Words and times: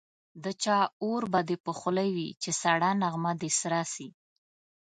د 0.43 0.45
چا 0.63 0.79
اور 1.03 1.23
به 1.31 1.41
دي 1.47 1.57
په 1.65 1.71
خوله 1.79 2.05
وي 2.15 2.27
چي 2.41 2.51
سړه 2.61 2.89
نغمه 3.01 3.31
دي 3.41 3.51
سره 3.59 3.79
سي 3.93 4.07